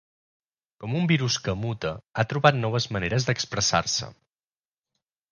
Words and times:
Com 0.83 0.93
un 0.99 1.03
virus 1.09 1.35
que 1.47 1.53
muta, 1.65 1.91
ha 2.17 2.25
trobat 2.33 2.57
noves 2.61 2.87
maneres 2.95 3.27
d’expressar-se. 3.27 4.09